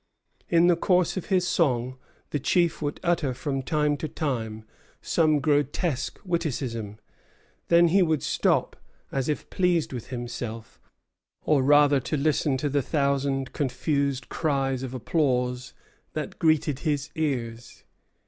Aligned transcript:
In 0.49 0.65
the 0.65 0.75
course 0.75 1.15
of 1.15 1.27
his 1.27 1.47
song 1.47 1.99
the 2.31 2.39
chief 2.39 2.81
would 2.81 2.99
utter 3.03 3.35
from 3.35 3.61
time 3.61 3.95
to 3.97 4.07
time 4.07 4.65
some 4.99 5.39
grotesque 5.39 6.17
witticism; 6.25 6.97
then 7.67 7.89
he 7.89 8.01
would 8.01 8.23
stop, 8.23 8.75
as 9.11 9.29
if 9.29 9.47
pleased 9.51 9.93
with 9.93 10.07
himself, 10.07 10.81
or 11.43 11.61
rather 11.61 11.99
to 11.99 12.17
listen 12.17 12.57
to 12.57 12.67
the 12.67 12.81
thousand 12.81 13.53
confused 13.53 14.27
cries 14.27 14.81
of 14.81 14.95
applause 14.95 15.75
that 16.13 16.39
greeted 16.39 16.79
his 16.79 17.11
ears. 17.13 17.83